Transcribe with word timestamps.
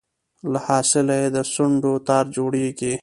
له 0.51 0.59
حاصله 0.67 1.13
یې 1.21 1.27
د 1.35 1.37
سونډو 1.53 1.93
تار 2.07 2.25
جوړیږي 2.35 2.93